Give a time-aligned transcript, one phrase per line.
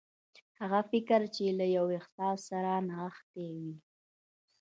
[0.59, 3.73] هغه فکر چې له يوه احساس سره نغښتي وي.